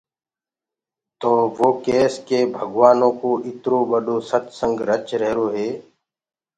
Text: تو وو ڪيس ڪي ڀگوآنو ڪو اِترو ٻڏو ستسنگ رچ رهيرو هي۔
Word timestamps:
تو 1.19 1.31
وو 1.57 1.69
ڪيس 1.85 2.13
ڪي 2.27 2.39
ڀگوآنو 2.53 3.09
ڪو 3.19 3.31
اِترو 3.47 3.79
ٻڏو 3.89 4.17
ستسنگ 4.29 4.75
رچ 4.89 5.07
رهيرو 5.21 5.47
هي۔ 5.55 5.69